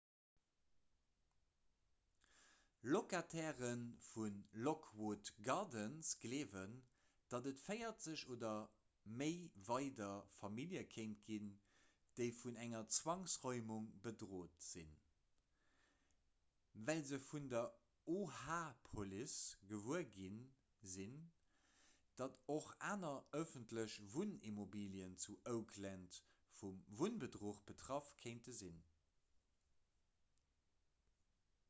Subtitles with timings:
[2.83, 3.77] locataire
[4.13, 4.23] vu
[4.67, 6.71] lockwood gardens gleewen
[7.33, 8.55] datt et 40 oder
[9.21, 9.35] méi
[9.67, 11.51] weider famillje kéint ginn
[12.19, 14.97] déi vun enger zwangsräumung bedréit sinn
[16.89, 17.69] well se vun der
[18.17, 20.31] oha-police gewuer gi
[20.95, 21.17] sinn
[22.23, 26.21] datt och aner ëffentlech wunnimmobilien zu oakland
[26.63, 28.81] vum wunnbedruch betraff kéinte sinn